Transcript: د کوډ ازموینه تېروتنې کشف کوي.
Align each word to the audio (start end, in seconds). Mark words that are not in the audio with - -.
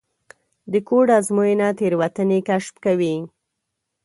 د 0.71 0.73
کوډ 0.87 1.07
ازموینه 1.19 1.67
تېروتنې 1.77 2.39
کشف 2.49 2.75
کوي. 2.85 3.15